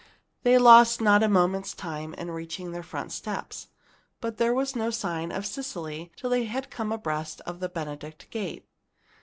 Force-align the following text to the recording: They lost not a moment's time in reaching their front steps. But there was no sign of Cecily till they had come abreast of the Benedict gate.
They 0.41 0.57
lost 0.57 0.99
not 0.99 1.21
a 1.21 1.27
moment's 1.29 1.75
time 1.75 2.15
in 2.15 2.31
reaching 2.31 2.71
their 2.71 2.81
front 2.81 3.11
steps. 3.11 3.67
But 4.19 4.37
there 4.37 4.51
was 4.51 4.75
no 4.75 4.89
sign 4.89 5.31
of 5.31 5.45
Cecily 5.45 6.11
till 6.15 6.31
they 6.31 6.45
had 6.45 6.71
come 6.71 6.91
abreast 6.91 7.39
of 7.41 7.59
the 7.59 7.69
Benedict 7.69 8.27
gate. 8.31 8.65